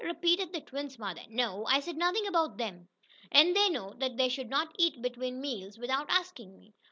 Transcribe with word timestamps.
repeated 0.03 0.51
the 0.51 0.59
twins' 0.61 0.97
mother. 0.97 1.21
"No, 1.29 1.63
I 1.67 1.79
said 1.79 1.95
nothing 1.95 2.25
about 2.25 2.57
them. 2.57 2.87
And 3.31 3.55
they 3.55 3.69
know 3.69 3.93
they 3.93 4.29
should 4.29 4.49
not 4.49 4.73
eat 4.79 4.99
between 4.99 5.39
meals 5.39 5.77
without 5.77 6.09
asking 6.09 6.57
me. 6.57 6.73